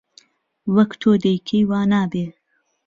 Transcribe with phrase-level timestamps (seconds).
[0.73, 2.25] وهک تۆ دهیکهی وا نابێ